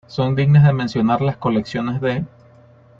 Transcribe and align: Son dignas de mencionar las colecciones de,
Son 0.07 0.33
dignas 0.33 0.63
de 0.65 0.73
mencionar 0.73 1.21
las 1.21 1.37
colecciones 1.37 2.01
de, 2.01 2.25